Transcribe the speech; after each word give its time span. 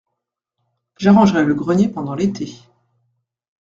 J’arrangerai 0.97 1.45
le 1.45 1.53
grenier 1.53 1.87
pendant 1.87 2.15
l’été. 2.15 2.59